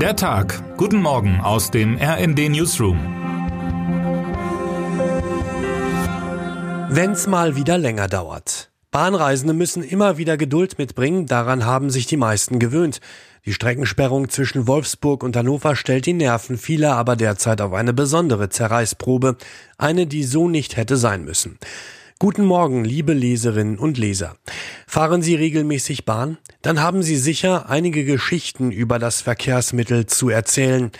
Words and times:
Der 0.00 0.14
Tag. 0.14 0.62
Guten 0.76 1.00
Morgen 1.00 1.40
aus 1.40 1.70
dem 1.70 1.96
RND 1.96 2.50
Newsroom. 2.50 2.98
Wenn's 6.90 7.26
mal 7.26 7.56
wieder 7.56 7.78
länger 7.78 8.06
dauert. 8.06 8.70
Bahnreisende 8.90 9.54
müssen 9.54 9.82
immer 9.82 10.18
wieder 10.18 10.36
Geduld 10.36 10.76
mitbringen, 10.76 11.24
daran 11.24 11.64
haben 11.64 11.88
sich 11.88 12.06
die 12.06 12.18
meisten 12.18 12.58
gewöhnt. 12.58 13.00
Die 13.46 13.54
Streckensperrung 13.54 14.28
zwischen 14.28 14.66
Wolfsburg 14.66 15.22
und 15.22 15.34
Hannover 15.34 15.74
stellt 15.76 16.04
die 16.04 16.12
Nerven 16.12 16.58
vieler 16.58 16.94
aber 16.96 17.16
derzeit 17.16 17.62
auf 17.62 17.72
eine 17.72 17.94
besondere 17.94 18.50
Zerreißprobe, 18.50 19.38
eine, 19.78 20.06
die 20.06 20.24
so 20.24 20.46
nicht 20.46 20.76
hätte 20.76 20.98
sein 20.98 21.24
müssen. 21.24 21.58
Guten 22.18 22.46
Morgen, 22.46 22.82
liebe 22.82 23.12
Leserinnen 23.12 23.78
und 23.78 23.98
Leser. 23.98 24.38
Fahren 24.86 25.20
Sie 25.20 25.34
regelmäßig 25.34 26.06
Bahn? 26.06 26.38
Dann 26.62 26.80
haben 26.80 27.02
Sie 27.02 27.16
sicher 27.16 27.68
einige 27.68 28.06
Geschichten 28.06 28.72
über 28.72 28.98
das 28.98 29.20
Verkehrsmittel 29.20 30.06
zu 30.06 30.30
erzählen, 30.30 30.92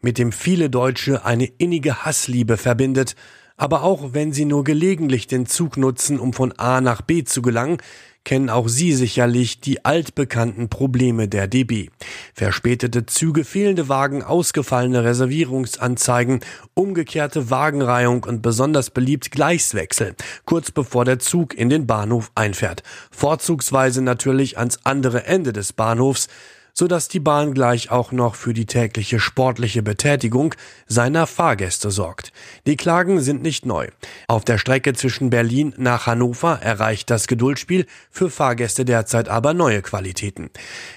mit 0.00 0.18
dem 0.18 0.32
viele 0.32 0.70
Deutsche 0.70 1.24
eine 1.24 1.44
innige 1.44 2.04
Hassliebe 2.04 2.56
verbindet. 2.56 3.14
Aber 3.56 3.84
auch 3.84 4.12
wenn 4.12 4.32
Sie 4.32 4.44
nur 4.44 4.64
gelegentlich 4.64 5.26
den 5.26 5.46
Zug 5.46 5.76
nutzen, 5.76 6.18
um 6.18 6.32
von 6.32 6.52
A 6.52 6.80
nach 6.80 7.02
B 7.02 7.24
zu 7.24 7.40
gelangen, 7.40 7.78
kennen 8.24 8.50
auch 8.50 8.68
Sie 8.68 8.92
sicherlich 8.92 9.60
die 9.60 9.84
altbekannten 9.84 10.68
Probleme 10.68 11.28
der 11.28 11.46
DB. 11.46 11.90
Verspätete 12.32 13.06
Züge, 13.06 13.44
fehlende 13.44 13.88
Wagen, 13.88 14.22
ausgefallene 14.22 15.04
Reservierungsanzeigen, 15.04 16.40
umgekehrte 16.72 17.50
Wagenreihung 17.50 18.24
und 18.24 18.42
besonders 18.42 18.90
beliebt 18.90 19.30
Gleiswechsel, 19.30 20.14
kurz 20.46 20.70
bevor 20.70 21.04
der 21.04 21.18
Zug 21.18 21.54
in 21.54 21.68
den 21.68 21.86
Bahnhof 21.86 22.32
einfährt. 22.34 22.82
Vorzugsweise 23.10 24.02
natürlich 24.02 24.58
ans 24.58 24.80
andere 24.84 25.26
Ende 25.26 25.52
des 25.52 25.72
Bahnhofs, 25.72 26.28
so 26.74 26.88
dass 26.88 27.08
die 27.08 27.20
Bahn 27.20 27.54
gleich 27.54 27.90
auch 27.90 28.12
noch 28.12 28.34
für 28.34 28.52
die 28.52 28.66
tägliche 28.66 29.20
sportliche 29.20 29.82
Betätigung 29.82 30.54
seiner 30.86 31.26
Fahrgäste 31.26 31.90
sorgt. 31.90 32.32
Die 32.66 32.76
Klagen 32.76 33.20
sind 33.20 33.42
nicht 33.42 33.64
neu. 33.64 33.88
Auf 34.26 34.44
der 34.44 34.58
Strecke 34.58 34.92
zwischen 34.92 35.30
Berlin 35.30 35.72
nach 35.78 36.06
Hannover 36.06 36.58
erreicht 36.60 37.08
das 37.10 37.28
Geduldspiel 37.28 37.86
für 38.10 38.28
Fahrgäste 38.28 38.84
derzeit 38.84 39.28
aber 39.28 39.54
neue 39.54 39.82
Qualitäten. 39.82 40.50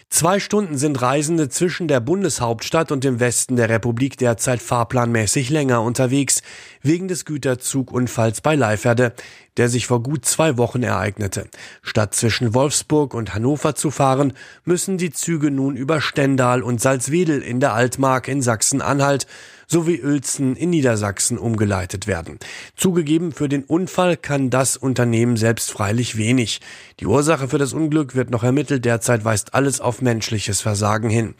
Zwei 0.10 0.40
Stunden 0.40 0.78
sind 0.78 1.02
Reisende 1.02 1.50
zwischen 1.50 1.88
der 1.88 2.00
Bundeshauptstadt 2.00 2.92
und 2.92 3.04
dem 3.04 3.20
Westen 3.20 3.56
der 3.56 3.70
Republik 3.70 4.18
derzeit 4.18 4.62
fahrplanmäßig 4.62 5.50
länger 5.50 5.82
unterwegs, 5.82 6.42
wegen 6.82 7.08
des 7.08 7.26
Güterzugunfalls 7.26 8.42
bei 8.42 8.56
Leiferde, 8.56 9.14
der 9.58 9.70
sich 9.70 9.88
vor 9.88 10.02
gut 10.02 10.26
zwei 10.26 10.58
Wochen 10.58 10.84
ereignete. 10.84 11.48
Statt 11.82 12.14
zwischen 12.14 12.54
Wolfsburg 12.54 13.14
und 13.14 13.34
Hannover 13.34 13.76
zu 13.76 13.92
fahren, 13.92 14.34
müssen 14.64 14.98
die 14.98 15.12
Züge 15.12 15.52
nun 15.52 15.76
über 15.76 16.00
Stendal 16.00 16.64
und 16.64 16.80
Salzwedel 16.80 17.42
in 17.42 17.60
der 17.60 17.74
Altmark 17.74 18.28
in 18.28 18.42
Sachsen-Anhalt 18.42 19.28
sowie 19.68 20.02
Uelzen 20.02 20.56
in 20.56 20.70
Niedersachsen 20.70 21.38
umgeleitet 21.38 22.08
werden. 22.08 22.40
Zugegeben, 22.76 23.34
für 23.34 23.50
den 23.50 23.64
Unfall 23.64 24.16
kann 24.16 24.50
das 24.50 24.78
Unternehmen 24.78 25.36
selbst 25.36 25.72
freilich 25.72 26.18
wenig. 26.18 26.62
Die 27.00 27.06
Ursache 27.06 27.50
für 27.50 27.58
das 27.58 27.74
Unglück 27.74 28.16
wird 28.16 28.30
noch 28.30 28.44
ermittelt. 28.44 28.86
Derzeit 28.86 29.26
weist 29.26 29.54
alles 29.54 29.82
auf 29.82 30.02
menschliches 30.02 30.62
Versagen 30.62 31.10
hin. 31.10 31.36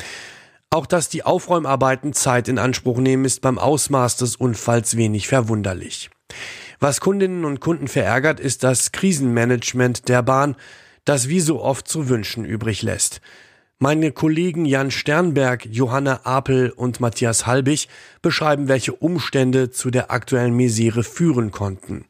Auch 0.70 0.86
dass 0.86 1.08
die 1.08 1.24
Aufräumarbeiten 1.24 2.12
Zeit 2.12 2.50
in 2.50 2.60
Anspruch 2.60 2.98
nehmen, 2.98 3.24
ist 3.24 3.42
beim 3.42 3.58
Ausmaß 3.58 4.18
des 4.18 4.36
Unfalls 4.36 4.98
wenig 4.98 5.30
verwunderlich. 5.30 6.10
Was 6.80 7.00
Kundinnen 7.00 7.46
und 7.46 7.60
Kunden 7.60 7.88
verärgert, 7.88 8.40
ist 8.40 8.64
das 8.64 8.92
Krisenmanagement 8.92 10.10
der 10.10 10.22
Bahn, 10.22 10.56
das 11.06 11.28
wie 11.28 11.40
so 11.40 11.62
oft 11.62 11.88
zu 11.88 12.10
wünschen 12.10 12.46
übrig 12.46 12.82
lässt. 12.82 13.22
Meine 13.80 14.12
Kollegen 14.12 14.66
Jan 14.66 14.90
Sternberg, 14.90 15.66
Johanna 15.68 16.22
Apel 16.24 16.72
und 16.72 17.00
Matthias 17.00 17.46
Halbig 17.46 17.90
beschreiben, 18.22 18.68
welche 18.68 18.94
Umstände 18.94 19.70
zu 19.70 19.92
der 19.92 20.12
aktuellen 20.12 20.56
Misere 20.56 21.04
führen 21.04 21.52
konnten. 21.52 22.06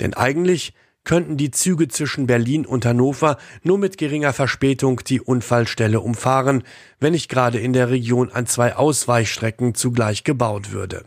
Denn 0.00 0.14
eigentlich 0.14 0.72
könnten 1.04 1.36
die 1.36 1.50
Züge 1.50 1.88
zwischen 1.88 2.26
Berlin 2.26 2.66
und 2.66 2.86
Hannover 2.86 3.38
nur 3.62 3.78
mit 3.78 3.98
geringer 3.98 4.32
Verspätung 4.32 5.00
die 5.06 5.20
Unfallstelle 5.20 6.00
umfahren, 6.00 6.62
wenn 7.00 7.12
nicht 7.12 7.28
gerade 7.28 7.58
in 7.58 7.72
der 7.72 7.90
Region 7.90 8.30
an 8.30 8.46
zwei 8.46 8.76
Ausweichstrecken 8.76 9.74
zugleich 9.74 10.24
gebaut 10.24 10.72
würde. 10.72 11.04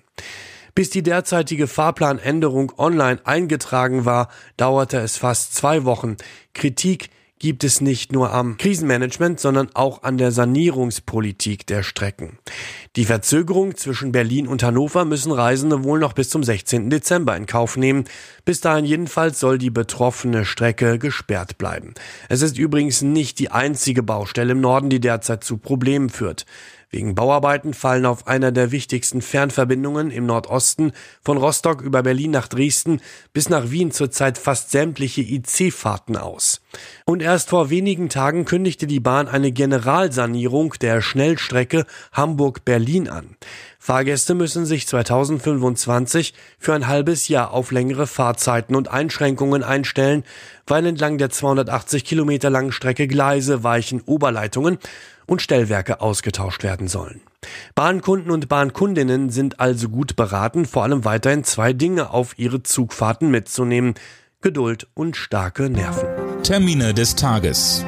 Bis 0.76 0.90
die 0.90 1.04
derzeitige 1.04 1.68
Fahrplanänderung 1.68 2.72
online 2.78 3.20
eingetragen 3.26 4.06
war, 4.06 4.30
dauerte 4.58 4.98
es 4.98 5.18
fast 5.18 5.54
zwei 5.54 5.86
Wochen. 5.86 6.18
Kritik 6.54 7.10
gibt 7.38 7.66
es 7.66 7.82
nicht 7.82 8.14
nur 8.14 8.32
am 8.32 8.58
Krisenmanagement, 8.58 9.40
sondern 9.40 9.70
auch 9.74 10.04
an 10.04 10.18
der 10.18 10.32
Sanierungspolitik 10.32 11.68
der 11.68 11.84
Strecken. 11.84 12.40
Die 12.96 13.04
Verzögerung 13.04 13.76
zwischen 13.76 14.14
Berlin 14.14 14.48
und 14.48 14.64
Hannover 14.64 15.04
müssen 15.04 15.32
Reisende 15.32 15.84
wohl 15.84 16.00
noch 16.00 16.14
bis 16.14 16.30
zum 16.30 16.42
16. 16.42 16.90
Dezember 16.90 17.36
in 17.36 17.46
Kauf 17.46 17.76
nehmen. 17.76 18.06
Bis 18.46 18.62
dahin 18.62 18.86
jedenfalls 18.86 19.42
soll 19.42 19.58
die 19.58 19.72
betroffene 19.72 20.46
Strecke 20.46 20.98
gesperrt 20.98 21.58
bleiben. 21.58 21.94
Es 22.30 22.42
ist 22.42 22.58
übrigens 22.58 23.02
nicht 23.02 23.38
die 23.40 23.52
einzige 23.52 24.04
Baustelle 24.04 24.54
im 24.54 24.62
Norden, 24.62 24.90
die 24.90 25.02
derzeit 25.02 25.44
zu 25.44 25.58
Problemen 25.58 26.10
führt. 26.10 26.46
Wegen 26.94 27.16
Bauarbeiten 27.16 27.74
fallen 27.74 28.06
auf 28.06 28.28
einer 28.28 28.52
der 28.52 28.72
wichtigsten 28.72 29.24
Fernverbindungen 29.24 30.12
im 30.12 30.28
Nordosten 30.28 30.92
von 31.24 31.38
Rostock 31.38 31.82
über 31.82 32.04
Berlin 32.04 32.30
nach 32.30 32.48
Dresden 32.48 33.02
bis 33.34 33.50
nach 33.50 33.72
Wien 33.72 33.90
zurzeit 33.90 34.38
fast 34.38 34.70
sämtliche 34.70 35.22
IC-Fahrten 35.22 36.18
aus. 36.18 36.62
Und 37.06 37.24
erst 37.24 37.50
vor 37.50 37.72
wenigen 37.72 38.10
Tagen 38.10 38.46
kündigte 38.46 38.86
die 38.86 39.00
Bahn 39.00 39.28
eine 39.28 39.52
Generalsanierung 39.52 40.76
der 40.82 41.02
Schnellstrecke 41.02 41.88
Hamburg-Berlin 42.12 43.10
an. 43.10 43.38
Fahrgäste 43.86 44.34
müssen 44.34 44.66
sich 44.66 44.88
2025 44.88 46.34
für 46.58 46.74
ein 46.74 46.88
halbes 46.88 47.28
Jahr 47.28 47.52
auf 47.52 47.74
längere 47.74 48.08
Fahrzeiten 48.08 48.78
und 48.78 48.88
Einschränkungen 48.88 49.62
einstellen, 49.62 50.24
weil 50.66 50.86
entlang 50.86 51.18
der 51.18 51.32
280 51.32 52.06
Kilometer 52.06 52.50
langen 52.50 52.72
Strecke 52.72 53.08
Gleise, 53.08 53.66
Weichen, 53.66 54.00
Oberleitungen 54.00 54.78
und 55.26 55.42
Stellwerke 55.42 56.00
ausgetauscht 56.00 56.64
werden 56.64 56.88
sollen. 56.88 57.20
Bahnkunden 57.76 58.32
und 58.32 58.48
Bahnkundinnen 58.48 59.30
sind 59.30 59.60
also 59.60 59.90
gut 59.90 60.16
beraten, 60.16 60.66
vor 60.66 60.84
allem 60.84 61.04
weiterhin 61.04 61.44
zwei 61.44 61.74
Dinge 61.74 62.12
auf 62.12 62.40
ihre 62.40 62.64
Zugfahrten 62.64 63.32
mitzunehmen. 63.32 63.96
Geduld 64.40 64.88
und 64.94 65.18
starke 65.18 65.70
Nerven. 65.70 66.08
Termine 66.42 66.94
des 66.94 67.16
Tages. 67.16 67.84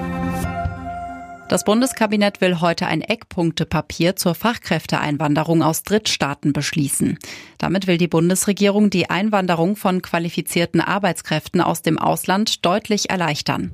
Das 1.47 1.63
Bundeskabinett 1.63 2.41
will 2.41 2.59
heute 2.59 2.87
ein 2.87 3.01
Eckpunktepapier 3.01 4.15
zur 4.15 4.33
Fachkräfteeinwanderung 4.33 5.61
aus 5.61 5.83
Drittstaaten 5.83 6.53
beschließen. 6.53 7.19
Damit 7.59 7.85
will 7.85 7.99
die 7.99 8.07
Bundesregierung 8.07 8.89
die 8.89 9.11
Einwanderung 9.11 9.75
von 9.75 10.01
qualifizierten 10.01 10.81
Arbeitskräften 10.81 11.61
aus 11.61 11.83
dem 11.83 11.99
Ausland 11.99 12.65
deutlich 12.65 13.11
erleichtern. 13.11 13.71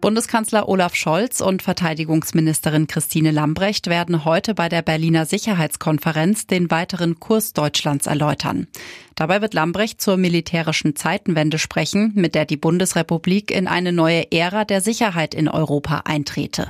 Bundeskanzler 0.00 0.68
Olaf 0.68 0.94
Scholz 0.94 1.40
und 1.40 1.62
Verteidigungsministerin 1.62 2.86
Christine 2.86 3.30
Lambrecht 3.30 3.88
werden 3.88 4.24
heute 4.24 4.54
bei 4.54 4.68
der 4.68 4.82
Berliner 4.82 5.26
Sicherheitskonferenz 5.26 6.46
den 6.46 6.70
weiteren 6.70 7.18
Kurs 7.18 7.52
Deutschlands 7.54 8.06
erläutern. 8.06 8.66
Dabei 9.14 9.40
wird 9.40 9.54
Lambrecht 9.54 10.00
zur 10.00 10.16
militärischen 10.16 10.96
Zeitenwende 10.96 11.58
sprechen, 11.58 12.12
mit 12.14 12.34
der 12.34 12.44
die 12.44 12.58
Bundesrepublik 12.58 13.50
in 13.50 13.66
eine 13.66 13.92
neue 13.92 14.30
Ära 14.30 14.64
der 14.64 14.80
Sicherheit 14.80 15.34
in 15.34 15.48
Europa 15.48 16.02
eintrete. 16.04 16.68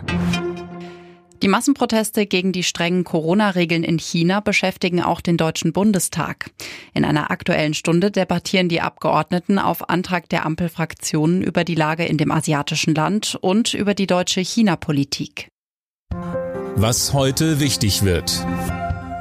Die 1.43 1.49
Massenproteste 1.49 2.27
gegen 2.27 2.53
die 2.53 2.63
strengen 2.63 3.05
Corona-Regeln 3.05 3.85
in 3.85 3.99
China 3.99 4.41
beschäftigen 4.41 5.03
auch 5.03 5.21
den 5.21 5.37
Deutschen 5.37 5.73
Bundestag. 5.73 6.51
In 6.95 7.05
einer 7.05 7.31
aktuellen 7.31 7.75
Stunde 7.75 8.11
debattieren 8.11 8.69
die 8.69 8.81
Abgeordneten 8.81 9.59
auf 9.59 9.91
Antrag 9.91 10.29
der 10.31 10.47
Ampelfraktionen 10.47 11.43
über 11.43 11.65
die 11.65 11.75
Lage 11.75 12.05
in 12.07 12.17
dem 12.17 12.31
asiatischen 12.31 12.95
Land 12.95 13.37
und 13.41 13.75
über 13.75 13.95
die 13.95 14.07
deutsche 14.07 14.41
China-Politik. 14.41 15.49
Was 16.77 17.13
heute 17.13 17.61
wichtig 17.61 18.03
wird. 18.03 18.47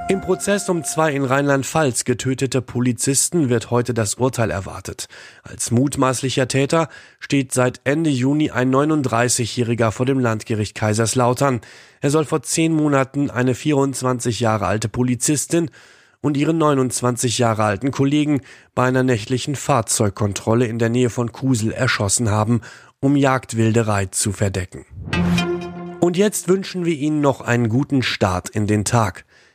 Im 0.07 0.21
Prozess 0.21 0.69
um 0.69 0.83
zwei 0.83 1.13
in 1.13 1.25
Rheinland-Pfalz 1.25 2.05
getötete 2.05 2.61
Polizisten 2.61 3.49
wird 3.49 3.71
heute 3.71 3.95
das 3.95 4.15
Urteil 4.15 4.51
erwartet. 4.51 5.07
Als 5.41 5.71
mutmaßlicher 5.71 6.47
Täter 6.47 6.89
steht 7.19 7.51
seit 7.51 7.81
Ende 7.85 8.11
Juni 8.11 8.51
ein 8.51 8.69
39-Jähriger 8.71 9.89
vor 9.89 10.05
dem 10.05 10.19
Landgericht 10.19 10.75
Kaiserslautern. 10.75 11.61
Er 12.01 12.11
soll 12.11 12.25
vor 12.25 12.43
zehn 12.43 12.71
Monaten 12.71 13.31
eine 13.31 13.55
24 13.55 14.39
Jahre 14.39 14.67
alte 14.67 14.89
Polizistin 14.89 15.71
und 16.21 16.37
ihren 16.37 16.59
29 16.59 17.39
Jahre 17.39 17.63
alten 17.63 17.89
Kollegen 17.89 18.41
bei 18.75 18.87
einer 18.87 19.01
nächtlichen 19.01 19.55
Fahrzeugkontrolle 19.55 20.67
in 20.67 20.77
der 20.77 20.89
Nähe 20.89 21.09
von 21.09 21.31
Kusel 21.31 21.71
erschossen 21.71 22.29
haben, 22.29 22.61
um 22.99 23.15
Jagdwilderei 23.15 24.05
zu 24.05 24.31
verdecken. 24.31 24.85
Und 25.99 26.15
jetzt 26.15 26.47
wünschen 26.47 26.85
wir 26.85 26.93
Ihnen 26.93 27.21
noch 27.21 27.41
einen 27.41 27.69
guten 27.69 28.03
Start 28.03 28.49
in 28.49 28.67
den 28.67 28.85
Tag. 28.85 29.25